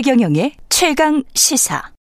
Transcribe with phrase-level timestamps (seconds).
[0.00, 1.92] 최경영의 최강 시사.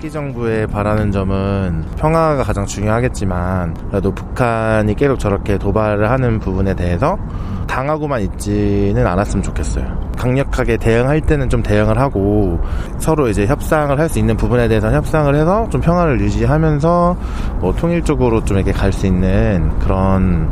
[0.00, 7.18] 차기 정부에 바라는 점은 평화가 가장 중요하겠지만 그래도 북한이 계속 저렇게 도발을 하는 부분에 대해서
[7.66, 9.84] 당하고만 있지는 않았으면 좋겠어요.
[10.16, 12.58] 강력하게 대응할 때는 좀 대응을 하고
[12.98, 17.16] 서로 이제 협상을 할 수 있는 부분에 대해서 협상을 해서 좀 평화를 유지하면서
[17.60, 20.48] 뭐 통일적으로 좀 이렇게 갈 수 있는 그런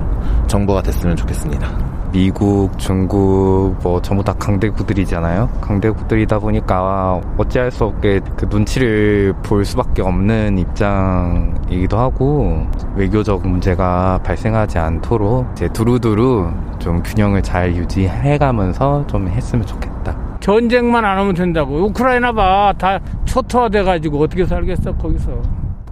[0.46, 1.97] 정부가 됐으면 좋겠습니다.
[2.10, 5.48] 미국, 중국 뭐 전부 다 강대국들이잖아요.
[5.60, 14.78] 강대국들이다 보니까 어찌할 수 없게 그 눈치를 볼 수밖에 없는 입장이기도 하고 외교적 문제가 발생하지
[14.78, 20.16] 않도록 이제 두루두루 좀 균형을 잘 유지해가면서 좀 했으면 좋겠다.
[20.40, 21.84] 전쟁만 안 하면 된다고.
[21.86, 22.72] 우크라이나 봐.
[22.78, 25.30] 다 초토화돼가지고 어떻게 살겠어, 거기서.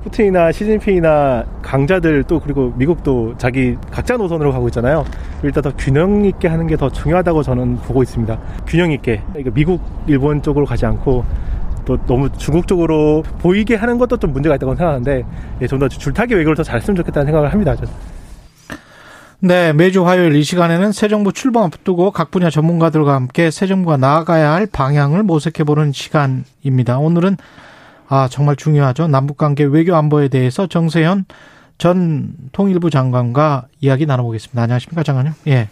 [0.04, 5.04] 푸틴이나 시진핑이나 강자들 또 그리고 미국도 자기 각자 노선으로 가고 있잖아요.
[5.46, 8.38] 일단 더 균형 있게 하는 게 더 중요하다고 저는 보고 있습니다.
[8.66, 11.24] 균형 있게 그러니까 미국, 일본 쪽으로 가지 않고
[11.86, 15.24] 또 너무 중국 쪽으로 보이게 하는 것도 좀 문제가 있다고 생각하는데
[15.62, 17.74] 예, 좀더 줄타기 외교를 더 잘했으면 좋겠다는 생각을 합니다.
[17.76, 17.90] 저는.
[19.38, 23.96] 네, 매주 화요일 이 시간에는 새 정부 출범 앞두고 각 분야 전문가들과 함께 새 정부가
[23.96, 26.98] 나아가야 할 방향을 모색해 보는 시간입니다.
[26.98, 27.36] 오늘은
[28.08, 29.08] 아, 정말 중요하죠.
[29.08, 31.24] 남북 관계 외교 안보에 대해서 정세현
[31.78, 34.62] 전 통일부 장관과 이야기 나눠보겠습니다.
[34.62, 35.32] 안녕하십니까, 장관님?
[35.48, 35.68] 예.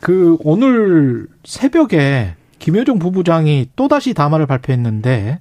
[0.00, 5.40] 그, 오늘 새벽에 김효정 부부장이 또다시 담화를 발표했는데,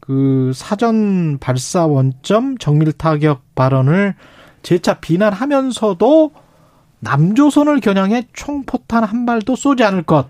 [0.00, 4.14] 그 사전 발사 원점 정밀 타격 발언을
[4.62, 6.32] 재차 비난하면서도
[7.00, 10.28] 남조선을 겨냥해 총포탄 한 발도 쏘지 않을 것.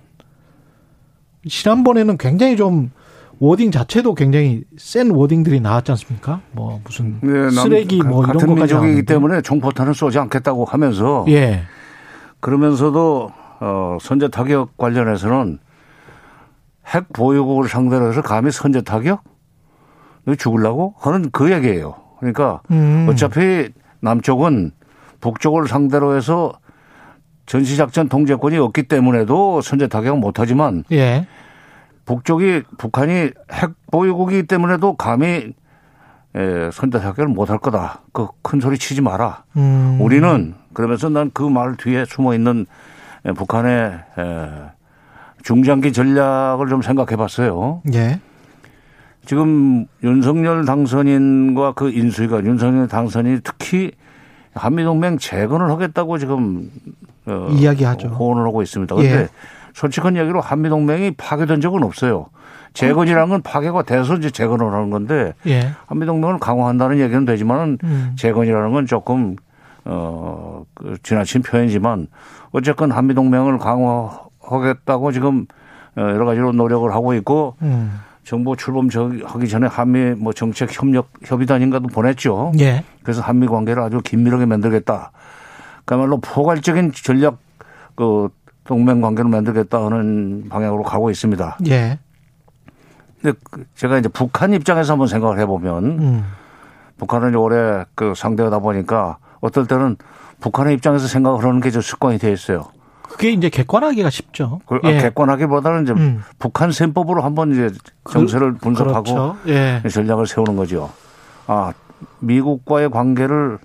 [1.49, 2.91] 지난번에는 굉장히 좀
[3.41, 6.41] 워딩 자체도 굉장히 센 워딩들이 나왔지 않습니까?
[6.53, 11.62] 뭐 무슨 네, 쓰레기 뭐 이런 같은 것까지 민족이기 때문에 총포탄을 쏘지 않겠다고 하면서 예.
[12.41, 15.59] 그러면서도 어 선제 타격 관련해서는
[16.87, 19.22] 핵 보유국을 상대로 해서 감히 선제 타격?
[20.25, 20.94] 너 죽을라고?
[20.98, 21.94] 하는 그 얘기예요.
[22.19, 23.06] 그러니까 음.
[23.09, 23.69] 어차피
[24.00, 24.72] 남쪽은
[25.21, 26.53] 북쪽을 상대로 해서
[27.47, 31.27] 전시작전 통제권이 없기 때문에도 선제 타격 은 못하지만 예.
[32.09, 33.13] 북쪽이 북한이
[33.53, 35.53] 핵 보유국이기 때문에도 감히
[36.35, 38.01] 에, 선제 타격을 못할 거다.
[38.13, 39.45] 그 큰 소리 치지 마라.
[39.57, 39.99] 음.
[40.01, 42.65] 우리는 그러면서 난 그 말 뒤에 숨어 있는
[43.37, 44.49] 북한의 에,
[45.43, 47.83] 중장기 전략을 좀 생각해 봤어요.
[47.93, 48.21] 예.
[49.27, 53.93] 지금 윤석열 당선인과 그 인수위가 윤석열 당선인이 특히
[54.55, 56.71] 한미동맹 재건을 하겠다고 지금
[57.27, 58.09] 어, 이야기하죠.
[58.09, 58.95] 호언을 하고 있습니다.
[58.95, 59.29] 그런데 예.
[59.78, 62.27] 솔직한 얘기로 한미동맹이 파괴된 적은 없어요.
[62.75, 65.71] 재건이라는 건 파괴가 돼서 이제 재건을 하는 건데 예.
[65.87, 68.12] 한미동맹을 강화한다는 얘기는 되지만은 음.
[68.19, 69.37] 재건이라는 건 조금
[69.84, 72.09] 어그 지나친 표현이지만
[72.50, 75.47] 어쨌건 한미동맹을 강화하겠다고 지금
[75.97, 78.00] 어, 여러 가지로 노력을 하고 있고 음.
[78.25, 82.50] 정부 출범하기 전에 한미 뭐 정책 협력 협의단인가도 보냈죠.
[82.59, 82.83] 예.
[83.05, 85.12] 그래서 한미 관계를 아주 긴밀하게 만들겠다.
[85.84, 87.39] 그야말로 포괄적인 전략
[87.95, 88.28] 그
[88.69, 91.56] 동맹 관계를 만들겠다 하는 방향으로 가고 있습니다.
[91.69, 91.99] 예.
[93.21, 96.25] 근데 그 제가 이제 북한 입장에서 한번 생각을 해보면 음.
[96.99, 99.97] 북한은 올해 그 상대하다 보니까 어떨 때는
[100.41, 102.67] 북한의 입장에서 생각을 하는 게 좀 습관이 돼 있어요.
[103.05, 104.61] 그게 이제 객관하기가 쉽죠.
[104.67, 104.99] 그, 예.
[105.01, 106.23] 객관하기보다는 이제 음.
[106.39, 107.71] 북한 셈법으로 한번 이제
[108.11, 109.37] 정세를 그, 분석하고 그렇죠.
[109.47, 109.83] 예.
[109.91, 110.91] 전략을 세우는 거죠.
[111.47, 111.73] 아
[112.21, 113.59] 미국과의 관계를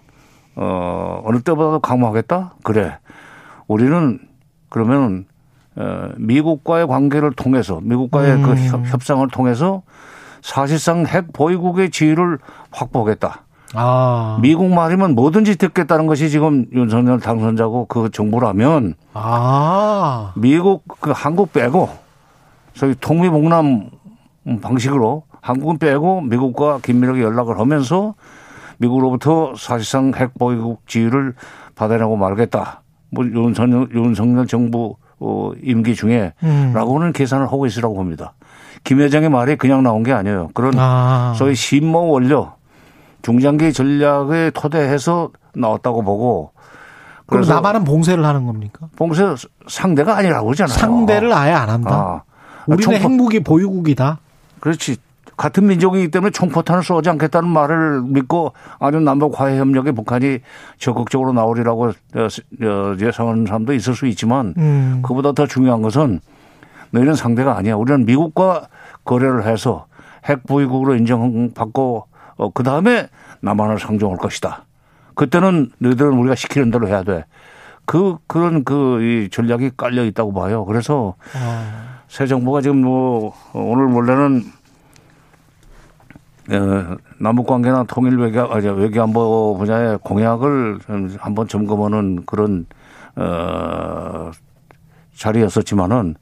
[0.55, 2.53] 어 어느 때보다도 강화하겠다.
[2.63, 2.99] 그래.
[3.67, 4.19] 우리는
[4.73, 5.25] 그러면
[5.75, 8.83] 어, 미국과의 관계를 통해서 미국과의 그 음.
[8.83, 9.83] 그 협상을 통해서
[10.41, 12.39] 사실상 핵 보유국의 지위를
[12.71, 13.43] 확보하겠다.
[13.75, 14.39] 아.
[14.41, 20.33] 미국 말이면 뭐든지 듣겠다는 것이 지금 윤석열 당선자고 그 정부라면 아.
[20.35, 21.89] 미국 그 한국 빼고
[22.73, 23.89] 소위 통미봉남
[24.61, 28.15] 방식으로 한국은 빼고 미국과 긴밀하게 연락을 하면서
[28.77, 31.35] 미국으로부터 사실상 핵 보유국 지위를
[31.75, 32.82] 받아내고 말겠다.
[33.13, 36.71] 뭐 윤석열, 윤석열 정부 어, 임기 중에 음.
[36.73, 38.33] 라고는 계산을 하고 있으라고 봅니다.
[38.83, 40.49] 김 회장의 말이 그냥 나온 게 아니에요.
[40.53, 41.33] 그런 아.
[41.37, 42.51] 소위 신모 원료
[43.21, 46.51] 중장기 전략에 토대해서 나왔다고 보고
[47.25, 48.89] 그럼 남한은 봉쇄를 하는 겁니까?
[48.97, 49.23] 봉쇄
[49.67, 50.77] 상대가 아니라고 그러잖아요.
[50.77, 51.91] 상대를 아예 안 한다.
[51.91, 52.21] 아.
[52.67, 52.99] 우리는 총포...
[52.99, 54.19] 핵무기 보유국이다.
[54.59, 54.97] 그렇지.
[55.37, 60.39] 같은 민족이기 때문에 총포탄을 쏘지 않겠다는 말을 믿고 아주 남북 화해 협력에 북한이
[60.77, 62.27] 적극적으로 나오리라고 어,
[62.99, 65.01] 예상하는 사람도 있을 수 있지만 음.
[65.03, 66.19] 그보다 더 중요한 것은
[66.91, 67.75] 너희는 상대가 아니야.
[67.75, 68.67] 우리는 미국과
[69.03, 69.87] 거래를 해서
[70.25, 72.07] 핵 보유국으로 인정받고
[72.37, 73.07] 어, 그 다음에
[73.41, 74.65] 남한을 상정할 것이다.
[75.15, 77.25] 그때는 너희들은 우리가 시키는 대로 해야 돼.
[77.85, 80.63] 그 그런 그 이 전략이 깔려 있다고 봐요.
[80.65, 81.99] 그래서 아.
[82.07, 84.43] 새 정부가 지금 뭐 오늘 원래는
[86.49, 92.65] 어, 남북 관계나 통일 외교 아니 외교안보 분야의 공약을 좀 한번 점검하는 그런
[93.15, 94.31] 어
[95.15, 96.15] 자리였었지만은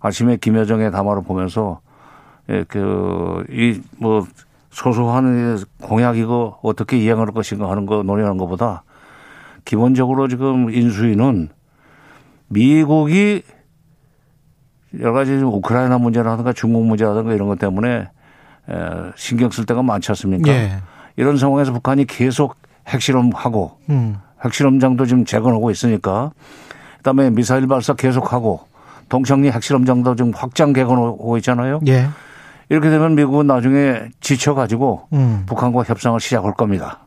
[0.00, 1.80] 아침에 김여정의 담화를 보면서
[2.48, 4.24] 예, 그이 뭐
[4.70, 8.84] 소소한 공약 이거 어떻게 이행할 것인가 하는 거 논의하는 것보다
[9.64, 11.48] 기본적으로 지금 인수위는
[12.48, 13.42] 미국이
[15.00, 18.08] 여러 가지 우크라이나 문제라든가 중국 문제라든가 이런 것 때문에
[19.16, 20.50] 신경 쓸 때가 많지 않습니까?
[20.50, 20.78] 예.
[21.16, 22.56] 이런 상황에서 북한이 계속
[22.88, 24.18] 핵실험하고 음.
[24.44, 26.32] 핵실험장도 지금 재건하고 있으니까
[26.98, 28.60] 그다음에 미사일 발사 계속하고
[29.08, 31.80] 동창리 핵실험장도 지금 확장 개건하고 있잖아요.
[31.86, 32.08] 예.
[32.68, 35.44] 이렇게 되면 미국은 나중에 지쳐가지고 음.
[35.46, 37.06] 북한과 협상을 시작할 겁니다.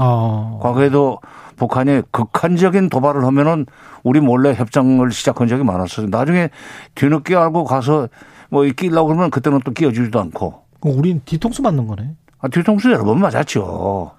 [0.00, 0.58] 어.
[0.62, 1.20] 과거에도
[1.56, 3.66] 북한이 극한적인 도발을 하면은
[4.02, 6.08] 우리 몰래 협상을 시작한 적이 많았어요.
[6.08, 6.50] 나중에
[6.94, 8.08] 뒤늦게 알고 가서
[8.50, 10.65] 뭐 끼려고 그러면 그때는 또 끼워주지도 않고.
[10.82, 12.10] 우린 뒤통수 맞는 거네.
[12.38, 14.12] 아, 뒤통수 여러 번 맞았죠.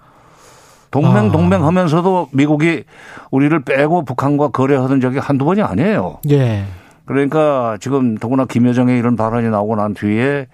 [0.92, 1.32] 동맹 아.
[1.32, 2.84] 동맹 하면서도 미국이
[3.32, 6.20] 우리를 빼고 북한과 거래하던 적이 한두 번이 아니에요.
[6.30, 6.64] 예.
[7.06, 10.48] 그러니까 지금 더구나 김여정의 이런 발언이 나오고 난 뒤에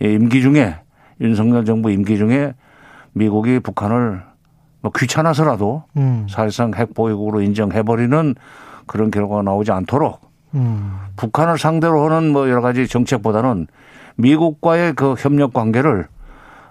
[0.00, 0.76] 임기 중에
[1.20, 2.54] 윤석열 정부 임기 중에
[3.12, 4.22] 미국이 북한을
[4.80, 6.26] 뭐 귀찮아서라도 음.
[6.28, 8.34] 사실상 핵 보유국으로 인정해버리는
[8.86, 10.20] 그런 결과가 나오지 않도록
[10.54, 10.98] 음.
[11.16, 13.66] 북한을 상대로 하는 뭐 여러 가지 정책보다는
[14.16, 16.06] 미국과의 그 협력 관계를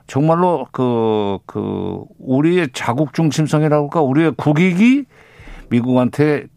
[0.08, 5.06] 정말로 그, 그, 우리의 자국 중심성이라고 할까, 우리의 국익이
[5.70, 6.48] 미국한테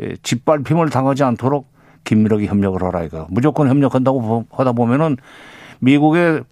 [0.00, 1.72] 예, 짓밟힘을 당하지 않도록
[2.04, 3.26] 긴밀하게 협력을 하라 이거.
[3.30, 5.16] 무조건 협력한다고 하다 보면은
[5.80, 6.44] 미국의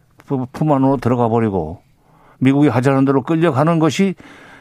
[0.52, 1.80] 품 안으로 들어가 버리고
[2.38, 4.14] 미국이 하자는 대로 끌려가는 것이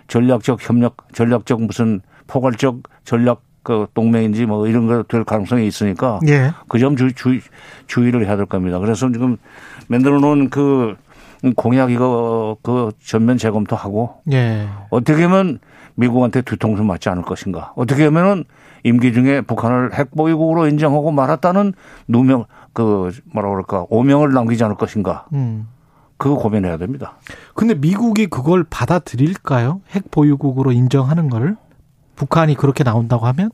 [0.07, 6.51] 전략적 협력, 전략적 무슨 포괄적 전략 그 동맹인지 뭐 이런 거 될 가능성이 있으니까 예.
[6.69, 7.39] 그점 주, 주,
[7.87, 8.79] 주의를 해야 될 겁니다.
[8.79, 9.35] 그래서 지금
[9.89, 10.95] 만들어 놓은 그
[11.57, 14.67] 공약 이거 그 전면 재검토 하고 예.
[14.91, 15.59] 어떻게 하면
[15.95, 17.73] 미국한테 뒤통수 맞지 않을 것인가.
[17.75, 18.43] 어떻게 하면은
[18.83, 21.73] 임기 중에 북한을 핵보유국으로 인정하고 말았다는
[22.07, 25.25] 누명 그 뭐라 그럴까 오명을 남기지 않을 것인가.
[25.33, 25.67] 음.
[26.17, 27.15] 그거 고민해야 됩니다.
[27.55, 29.81] 근데 미국이 그걸 받아들일까요?
[29.91, 31.57] 핵 보유국으로 인정하는 거를?
[32.15, 33.51] 북한이 그렇게 나온다고 하면?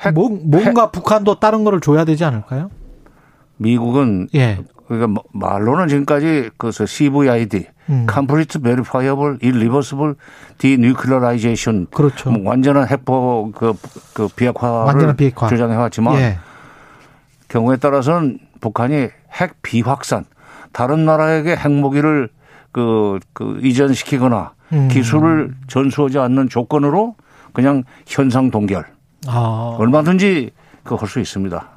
[0.00, 2.70] 핵- 뭐, 뭔가 북한도 다른 거를 줘야 되지 않을까요?
[3.56, 4.58] 미국은 예.
[4.86, 8.06] 그러니까 뭐 말로는 지금까지 그 CVID, 음.
[8.12, 10.14] Complete Verifiable Irreversible
[10.58, 12.30] Denuclearization 그렇죠.
[12.30, 13.72] 뭐 완전한 핵보 그,
[14.12, 15.48] 그 비핵화를 완전한 비핵화.
[15.48, 16.38] 주장해 왔지만 예.
[17.48, 19.08] 경우에 따라서는 북한이
[19.40, 20.24] 핵 비확산
[20.72, 22.28] 다른 나라에게 핵무기를
[22.72, 24.88] 그, 그 이전시키거나 음.
[24.88, 27.14] 기술을 전수하지 않는 조건으로
[27.56, 28.84] 그냥 현상 동결
[29.26, 29.76] 아.
[29.78, 30.50] 얼마든지
[30.84, 31.68] 그 할 수 있습니다.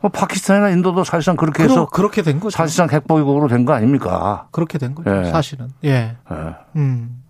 [0.00, 2.56] 뭐 파키스탄이나 인도도 사실상 그렇게 해서 그렇게 된 거죠.
[2.56, 4.48] 사실상 핵보유국으로 된 거 아닙니까?
[4.50, 5.08] 그렇게 된 거죠.
[5.14, 5.30] 예.
[5.30, 5.68] 사실은.
[5.84, 6.16] 예.
[6.32, 6.36] 예.
[6.76, 7.22] 음.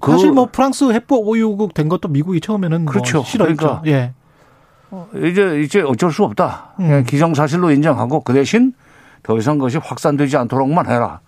[0.00, 3.18] 그 사실 뭐 프랑스 핵보 보유국 된 것도 미국이 처음에는 그렇죠.
[3.18, 3.56] 뭐 싫어했죠.
[3.56, 3.82] 그러니까.
[3.86, 4.12] 예.
[5.28, 6.74] 이제 이제 어쩔 수 없다.
[6.80, 6.88] 음.
[6.88, 8.74] 그냥 기정사실로 인정하고 그 대신
[9.22, 11.20] 더 이상 것이 확산되지 않도록만 해라.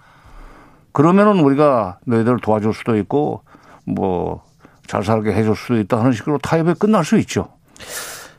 [0.93, 3.45] 그러면은 우리가 너희들 도와줄 수도 있고
[3.87, 4.43] 뭐
[4.91, 7.47] 잘 살게 해줄 수도 있다 하는 식으로 타협이 끝날 수 있죠.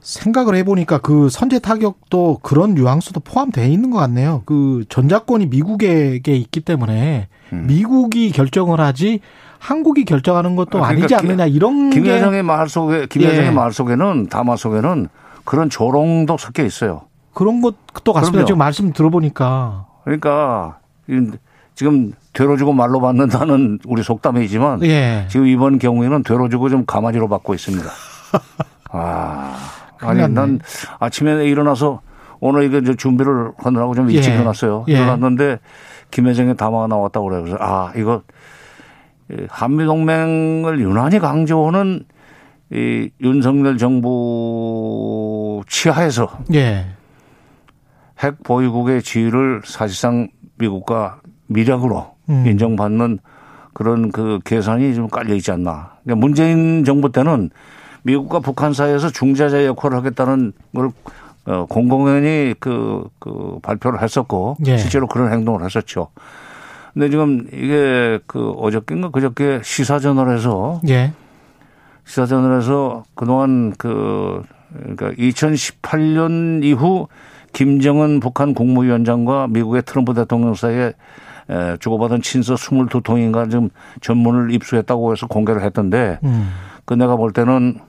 [0.01, 4.43] 생각을 해보니까 그 선제 타격도 그런 뉘앙스도 포함되어 있는 것 같네요.
[4.46, 7.67] 그 전자권이 미국에게 있기 때문에 음.
[7.67, 9.22] 미국이 결정을 하지
[9.60, 13.51] 한국이 결정하는 것도 아, 아, 그러니까 니지 않느냐 이런 게 김여정의 말 속에 김여정의 예.
[13.51, 15.08] 말 속에는 담화 속에는
[15.46, 17.03] 그런 조롱도 섞여 있어요.
[17.34, 18.31] 그런 것도 같습니다.
[18.31, 18.46] 그럼요.
[18.48, 21.31] 지금 말씀 들어보니까 그러니까 이-
[21.75, 25.25] 지금 되로 주고 말로 받는다는 우리 속담이지만 예.
[25.29, 27.89] 지금 이번 경우에는 되로 주고 좀 가마지로 받고 있습니다.
[28.91, 29.57] 아,
[29.99, 30.33] 아니 났네.
[30.33, 30.59] 난
[30.99, 32.01] 아침에 일어나서
[32.39, 34.35] 오늘 이거 이제 준비를 하느라고 좀 일찍 예.
[34.35, 34.85] 일어났어요.
[34.89, 34.93] 예.
[34.93, 35.59] 일어났는데
[36.09, 37.41] 김여정의 담화가 나왔다고 그래요.
[37.43, 38.23] 그래서 아 이거
[39.31, 42.03] 이 한미 동맹을 유난히 강조하는
[42.71, 46.87] 이 윤석열 정부 치하에서 예.
[48.19, 51.20] 핵 보유국의 지위를 사실상 미국과
[51.51, 52.46] 미력으로 음.
[52.48, 53.20] 인정받는
[53.74, 55.93] 그런 그 계산이 좀 깔려 있지 않나.
[56.03, 57.50] 그러니까 문재인 정부 때는
[58.03, 60.91] 미국과 북한 사이에서 중재자 역할을 하겠다는 걸
[61.46, 64.77] 어, 공공연히 그, 그 발표를 했었고 예.
[64.77, 66.10] 실제로 그런 행동을 했었죠.
[66.93, 71.13] 근데 지금 이게 그 어저께인가 그저께 시사저널에서 예.
[72.05, 74.43] 시사저널에서 그동안 그
[74.74, 77.08] 그러니까 2018년 이후
[77.53, 80.93] 김정은 북한 국무위원장과 미국의 트럼프 대통령 사이에 에,
[81.79, 83.69] 주고받은 친서 22통인가 좀
[84.01, 86.51] 전문을 입수했다고 해서 공개를 했던데 음.
[86.86, 87.79] 그 내가 볼 때는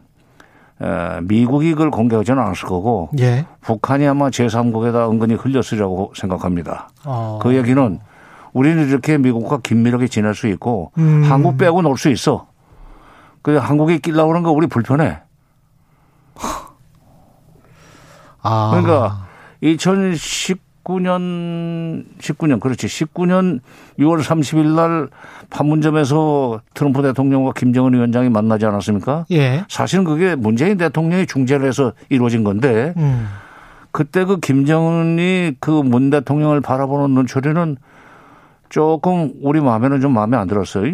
[0.80, 3.47] 에, 미국이 그걸 공개하지는 않았을 거고 예.
[3.61, 6.88] 북한이 아마 제3국에다 은근히 흘렸으리라고 생각합니다.
[7.04, 7.38] 어.
[7.42, 8.00] 그 얘기는
[8.52, 11.23] 우리는 이렇게 미국과 긴밀하게 지낼 수 있고 음.
[11.25, 12.49] 한국 빼고 놀 수 있어.
[13.42, 15.21] 그 한국에 끼려고 그러는 거 우리 불편해.
[18.42, 18.71] 아.
[18.71, 19.26] 그러니까
[20.84, 23.60] 2019년 19년 그렇지 19년
[23.98, 25.08] 6월 30일 날
[25.50, 29.26] 판문점에서 트럼프 대통령과 김정은 위원장이 만나지 않았습니까?
[29.32, 29.64] 예.
[29.68, 33.28] 사실은 그게 문재인 대통령이 중재를 해서 이루어진 건데 음.
[33.90, 37.76] 그때 그 김정은이 그 문 대통령을 바라보는 눈초리는
[38.70, 40.84] 조금 우리 마음에는 좀 마음에 안 들었어요.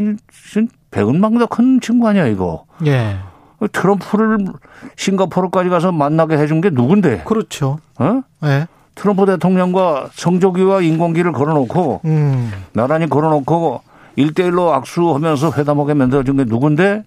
[1.47, 2.65] 큰 친구 아니야 이거.
[2.87, 3.17] 예.
[3.73, 4.39] 트럼프를
[4.97, 7.23] 싱가포르까지 가서 만나게 해준 게 누군데?
[7.25, 7.79] 그렇죠.
[7.99, 8.23] 어?
[8.45, 8.67] 예.
[8.99, 12.53] 트럼프 대통령과 성조기와 인공기를 걸어놓고 음.
[12.73, 13.81] 나란히 걸어놓고
[14.17, 17.05] 일대일로 악수하면서 회담하게 만들어준 게 누군데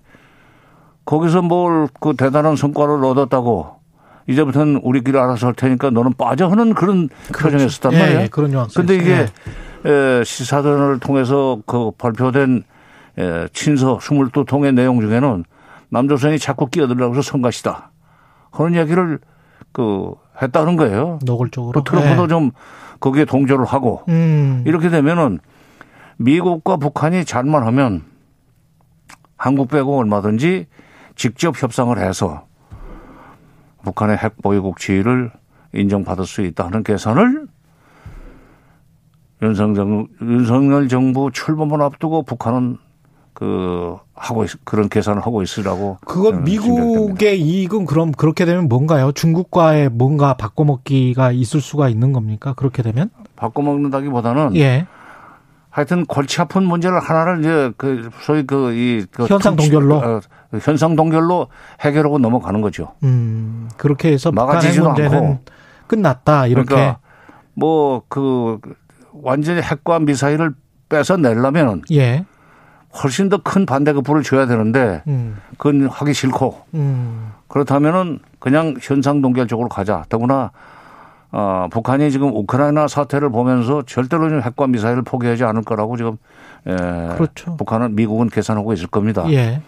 [1.05, 3.81] 거기서 뭘 그 대단한 성과를 얻었다고
[4.27, 8.21] 이제부터는 우리끼리 알아서 할 테니까 너는 빠져 하는 그런 표정이었단 예, 말이야.
[8.21, 8.75] 예, 그런 뉘앙스.
[8.77, 9.25] 근데 이게
[9.86, 12.63] 에, 시사전을 통해서 그 발표된
[13.17, 15.43] 에, 친서 22통의 내용 중에는
[15.89, 17.91] 남조선이 자꾸 끼어들려고 해서 성가시다.
[18.51, 19.19] 그런 이야기를
[19.71, 21.19] 그 했다는 거예요.
[21.25, 21.83] 노골적으로.
[21.83, 22.27] 그 트럼프도 예.
[22.27, 22.51] 좀
[22.99, 24.63] 거기에 동조를 하고 음.
[24.65, 25.39] 이렇게 되면은
[26.17, 28.03] 미국과 북한이 잘만 하면
[29.37, 30.67] 한국 빼고 얼마든지
[31.15, 32.45] 직접 협상을 해서
[33.83, 35.31] 북한의 핵 보유국 지위를
[35.73, 37.47] 인정받을 수 있다 하는 계산을
[39.41, 42.77] 윤석열, 윤석열 정부 출범을 앞두고 북한은
[43.41, 46.43] 그 하고 있, 그런 계산을 하고 있으라고 그건.
[46.43, 49.12] 미국의 이익은 그럼 그렇게 되면 뭔가요?
[49.13, 52.53] 중국과의 뭔가 바꿔먹기가 있을 수가 있는 겁니까?
[52.53, 53.10] 그렇게 되면?
[53.36, 54.86] 바꿔먹는다기보다는 예.
[55.71, 59.95] 하여튼 골치 아픈 문제를 하나를 이제 그 소위 그이 그 현상 동결로?
[59.95, 60.19] 어,
[60.62, 61.48] 현상 동결로
[61.79, 62.89] 해결하고 넘어가는 거죠.
[63.01, 65.39] 음, 그렇게 해서 막아지지도 않고.
[65.88, 66.45] 끝났다.
[66.45, 66.67] 이렇게.
[66.67, 67.00] 그러니까
[67.55, 68.60] 뭐그
[69.13, 70.53] 완전히 핵과 미사일을
[70.89, 72.24] 뺏어 내려면은 예.
[73.03, 79.21] 훨씬 더 큰 반대급 부를 줘야 되는데 음, 그건 하기 싫고 음, 그렇다면은 그냥 현상
[79.21, 80.03] 동결 쪽으로 가자.
[80.10, 80.51] 더구나
[81.31, 86.17] 어, 북한이 지금 우크라이나 사태를 보면서 절대로 좀 핵과 미사일을 포기하지 않을 거라고 지금
[86.67, 86.75] 에,
[87.15, 87.55] 그렇죠.
[87.55, 89.24] 북한은 미국은 계산하고 있을 겁니다.
[89.31, 89.62] 예.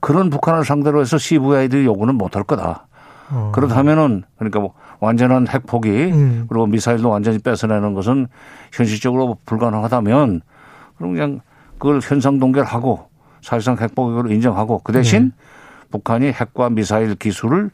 [0.00, 2.86] 그런 북한을 상대로 해서 CVID 요구는 못할 거다.
[3.30, 3.52] 어.
[3.54, 6.46] 그렇다면은 그러니까 뭐 완전한 핵 포기 음.
[6.48, 8.26] 그리고 미사일도 완전히 뺏어내는 것은
[8.72, 10.40] 현실적으로 불가능하다면
[10.98, 11.40] 그럼 그냥
[11.80, 13.08] 그걸 현상 동결하고
[13.42, 15.44] 사실상 핵 포기로 인정하고 그 대신 네.
[15.90, 17.70] 북한이 핵과 미사일 기술을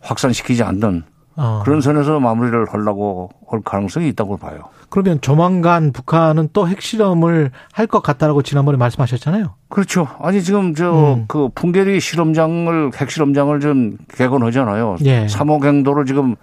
[0.00, 1.02] 확산시키지 않는
[1.36, 1.62] 어.
[1.64, 4.64] 그런 선에서 마무리를 하려고 할 가능성이 있다고 봐요.
[4.90, 9.54] 그러면 조만간 북한은 또 핵실험을 할 것 같다라고 지난번에 말씀하셨잖아요.
[9.68, 10.06] 그렇죠.
[10.20, 11.24] 아니 지금 저 음.
[11.26, 14.96] 그 풍계리 실험장을 핵실험장을 좀 개건하잖아요.
[15.04, 15.26] 예.
[15.26, 16.36] 3호 갱도를 지금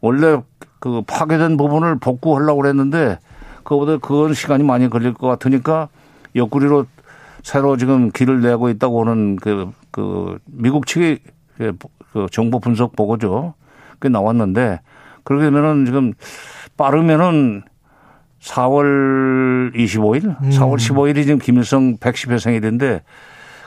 [0.00, 0.40] 원래
[0.80, 3.18] 그 파괴된 부분을 복구하려고 그랬는데
[3.62, 5.88] 그거보다 그건 시간이 많이 걸릴 것 같으니까
[6.34, 6.86] 옆구리로
[7.42, 11.18] 새로 지금 길을 내고 있다고 하는 그, 그 미국 측의
[11.56, 13.54] 그그 정보 분석 보고죠.
[13.98, 14.80] 그게 나왔는데
[15.24, 16.12] 그렇게 되면은 지금
[16.76, 17.62] 빠르면은
[18.40, 20.50] 4월 25일, 음.
[20.50, 23.02] 4월 15일이 지금 김일성 110회 생일인데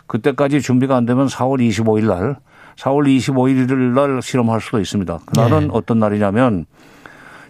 [0.08, 2.38] 그때까지 준비가 안 되면 4월 25일 날,
[2.78, 5.20] 4월 25일 날 실험할 수도 있습니다.
[5.28, 5.70] 그날은 네.
[5.72, 6.66] 어떤 날이냐면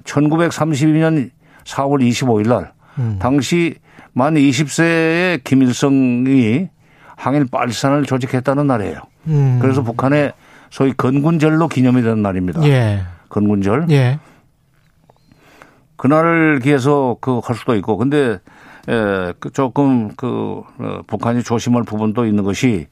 [0.03, 1.31] 1932년
[1.65, 3.17] 4월 25일 날 음.
[3.19, 3.75] 당시
[4.13, 6.69] 만 20세의 김일성이
[7.15, 8.97] 항일 빨산을 조직했다는 날이에요.
[9.27, 9.59] 음.
[9.61, 10.33] 그래서 북한의
[10.69, 12.63] 소위 건군절로 기념이 되는 날입니다.
[12.67, 13.01] 예.
[13.29, 13.87] 건군절.
[13.91, 14.19] 예.
[15.95, 18.39] 그날을 기해서 그 할 수도 있고 근데
[18.89, 22.87] 에, 그 조금 그 어, 북한이 조심할 부분도 있는 것이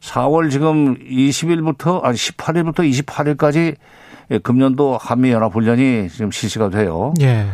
[0.00, 3.74] 4월 지금 20일부터 아니 18일부터 28일까지
[4.30, 7.14] 예, 금년도 한미 연합 훈련이 지금 실시가 돼요.
[7.20, 7.46] 예.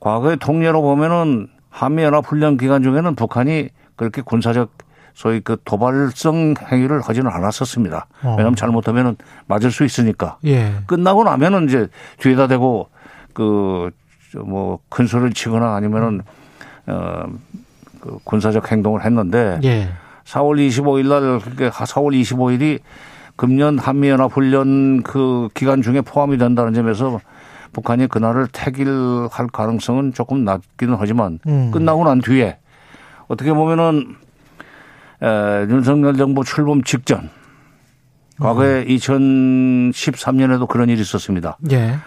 [0.00, 4.70] 과거의 통례로 보면은 한미 연합 훈련 기간 중에는 북한이 그렇게 군사적
[5.14, 8.06] 소위 그 도발성 행위를 하지는 않았었습니다.
[8.22, 8.30] 어.
[8.30, 9.16] 왜냐하면 잘못하면은
[9.46, 10.38] 맞을 수 있으니까.
[10.46, 10.72] 예.
[10.86, 11.88] 끝나고 나면은 이제
[12.18, 12.88] 뒤에다 대고
[13.34, 13.90] 그
[14.36, 16.22] 뭐 큰 소리를 치거나 아니면은
[16.86, 19.88] 어그 군사적 행동을 했는데 예.
[20.24, 22.78] 4월 25일 날 그게 4월 25일이
[23.34, 27.20] 금년 한미연합 훈련 그 기간 중에 포함이 된다는 점에서
[27.72, 31.70] 북한이 그날을 택일할 가능성은 조금 낮기는 하지만 음.
[31.70, 32.58] 끝나고 난 뒤에
[33.28, 34.16] 어떻게 보면은
[35.22, 37.30] 에, 윤석열 정부 출범 직전
[38.40, 41.58] 과거에 2013년에도 그런 일이 있었습니다.
[41.70, 41.98] 예.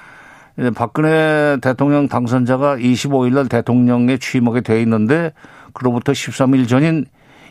[0.75, 5.31] 박근혜 대통령 당선자가 25일 날 대통령에 취임하게 돼 있는데
[5.73, 7.05] 그로부터 13일 전인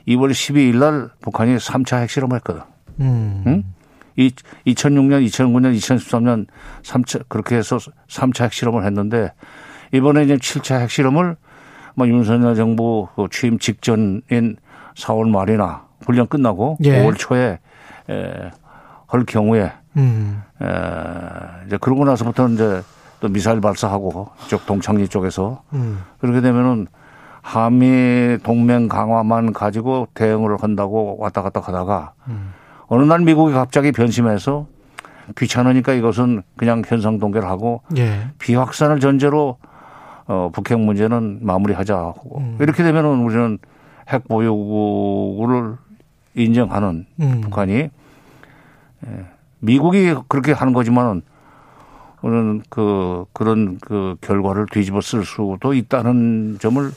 [0.06, 2.62] 2월 12일 날 북한이 3차 핵실험을 했거든.
[3.00, 3.42] 음.
[3.46, 3.64] 응?
[4.16, 4.30] 이
[4.66, 6.46] 2006년, 2009년, 2013년
[6.82, 7.78] 3차 그렇게 해서
[8.08, 9.32] 3차 핵실험을 했는데
[9.92, 11.36] 이번에 이제 7차 핵실험을
[11.94, 14.56] 뭐 윤석열 정부 그 취임 직전인
[14.96, 17.02] 4월 말이나 훈련 끝나고 예.
[17.02, 17.58] 5월 초에
[18.10, 18.50] 에,
[19.06, 20.42] 할 경우에 음.
[20.60, 20.66] 에,
[21.66, 22.82] 이제 그러고 나서부터는 이제
[23.20, 26.02] 또 미사일 발사하고 이쪽 동창리 쪽에서 음.
[26.18, 26.88] 그렇게 되면은
[27.40, 32.12] 한미 동맹 강화만 가지고 대응을 한다고 왔다 갔다 하다가
[32.92, 34.66] 어느 날 미국이 갑자기 변심해서
[35.38, 38.28] 귀찮으니까 이것은 그냥 현상 동결하고 예.
[38.38, 39.56] 비확산을 전제로
[40.26, 42.58] 어, 북핵 문제는 마무리하자 하고 음.
[42.60, 43.58] 이렇게 되면은 우리는
[44.10, 45.78] 핵 보유국을
[46.34, 47.40] 인정하는 음.
[47.40, 47.90] 북한이 예,
[49.60, 51.22] 미국이 그렇게 하는 거지만은
[52.20, 56.92] 우리는 그 그런 그 결과를 뒤집어 쓸 수도 있다는 점을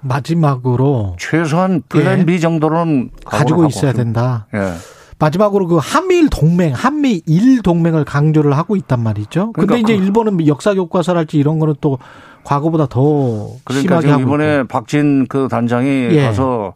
[0.00, 2.24] 마지막으로 최소한 플랜 예.
[2.24, 4.46] B 정도는 가지고 있어야 좀, 된다.
[4.54, 4.74] 예.
[5.20, 9.52] 마지막으로 그 한미일 동맹, 한미일 동맹을 강조를 하고 있단 말이죠.
[9.52, 11.98] 근데 그러니까 이제 그- 일본은 역사 교과서랄지 이런 거는 또
[12.42, 14.68] 과거보다 더 그러니까 심하게 이번에 있고.
[14.68, 16.22] 박진 그 단장이 예.
[16.22, 16.72] 가서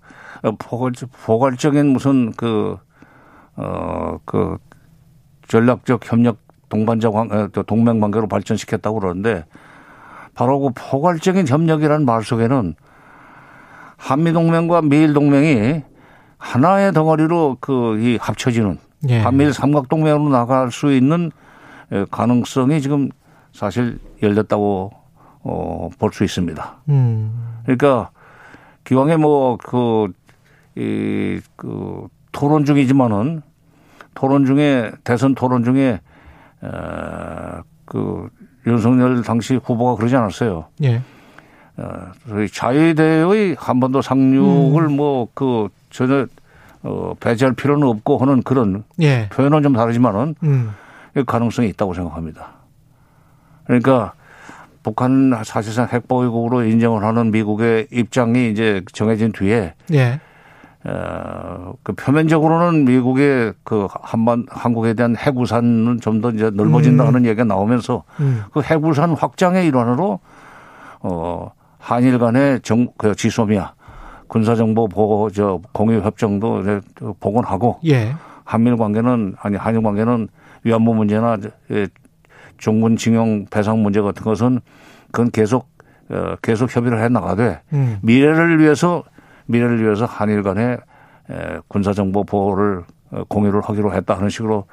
[0.58, 0.92] 포괄,
[1.24, 2.76] 포괄적인 무슨 그,
[3.56, 4.58] 어, 그
[5.48, 6.36] 전략적 협력
[6.68, 9.46] 동반자 관, 어, 또 동맹 관계로 발전시켰다고 그러는데
[10.34, 12.74] 바로 그 포괄적인 협력이라는 말 속에는
[13.96, 15.82] 한미 동맹과 미일 동맹이
[16.44, 19.18] 하나의 덩어리로 그 이 합쳐지는 예.
[19.20, 21.30] 한미일 삼각동맹으로 나갈 수 있는
[21.90, 23.08] 에, 가능성이 지금
[23.52, 24.92] 사실 열렸다고
[25.42, 26.76] 어, 볼 수 있습니다.
[26.88, 27.60] 음.
[27.64, 28.10] 그러니까
[28.84, 30.08] 기왕에 뭐 그,
[30.76, 33.42] 이, 그 토론 중이지만은
[34.14, 36.00] 토론 중에 대선 토론 중에
[36.62, 36.68] 에,
[37.86, 38.28] 그
[38.66, 40.66] 윤석열 당시 후보가 그러지 않았어요.
[40.82, 41.00] 예.
[41.76, 44.96] 어, 저희 자유대의 한반도 상륙을 음.
[44.96, 46.26] 뭐그 전혀
[46.82, 49.28] 어, 배제할 필요는 없고 하는 그런 예.
[49.30, 50.72] 표현은 좀 다르지만은 음.
[51.26, 52.48] 가능성이 있다고 생각합니다.
[53.64, 54.12] 그러니까
[54.82, 60.20] 북한 사실상 핵보유국으로 인정을 하는 미국의 입장이 이제 정해진 뒤에 예.
[60.86, 67.08] 어, 그 표면적으로는 미국의 그 한반 한국에 대한 핵우산은 좀 더 이제 넓어진다 음.
[67.08, 68.44] 하는 얘기가 나오면서 음.
[68.52, 70.20] 그 핵우산 확장의 일환으로
[71.00, 71.50] 어
[71.84, 73.74] 한일 간의 정, 그 지소미아
[74.26, 76.80] 군사정보 보호 저 공유 협정도 이제
[77.20, 78.14] 복원하고 예.
[78.44, 80.28] 한미일 관계는 아니 한일 관계는
[80.64, 81.36] 위안부 문제나
[81.72, 81.86] 예,
[82.56, 84.60] 종군 징용 배상 문제 같은 것은
[85.12, 85.68] 그건 계속
[86.08, 87.98] 어, 계속 협의를 해 나가되 음.
[88.02, 89.02] 미래를 위해서
[89.44, 90.78] 미래를 위해서 한일 간의
[91.30, 94.64] 에, 군사 정보 보호를 어, 공유를 하기로 했다 하는 식으로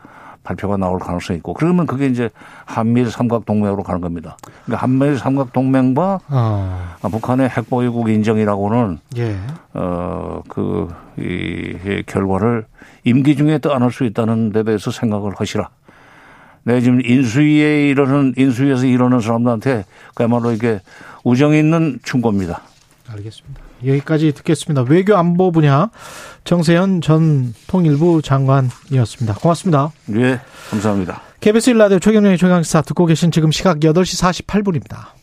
[0.43, 2.29] 발표가 나올 가능성이 있고 그러면 그게 이제
[2.65, 4.37] 한미일 삼각 동맹으로 가는 겁니다.
[4.65, 6.95] 그러니까 한미일 삼각 동맹과 어.
[7.01, 9.37] 북한의 핵 보유국 인정이라고는 예.
[9.73, 12.65] 어그 이, 이 결과를
[13.03, 15.69] 임기 중에 떠안을 수 있다는 데 대해서 생각을 하시라.
[16.63, 20.79] 내 지금 인수위에 이러는 인수위에서 이러는 사람들한테 그야말로 이게
[21.23, 22.61] 우정 있는 충고입니다.
[23.09, 23.70] 알겠습니다.
[23.85, 24.83] 여기까지 듣겠습니다.
[24.83, 25.89] 외교 안보 분야
[26.43, 29.35] 정세현 전 통일부 장관이었습니다.
[29.35, 29.91] 고맙습니다.
[30.15, 30.39] 예,
[30.69, 31.21] 감사합니다.
[31.39, 35.13] KBS 일라디오 최경영의 최강시사 듣고 계신 지금 시각 8시 48분입니다.